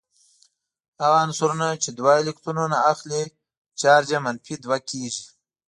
هغه 1.01 1.17
عنصرونه 1.25 1.67
چې 1.83 1.89
دوه 1.97 2.13
الکترونونه 2.21 2.77
اخلې 2.91 3.21
چارج 3.79 4.07
یې 4.13 4.19
منفي 4.25 4.55
دوه 4.65 4.77
کیږي. 4.89 5.25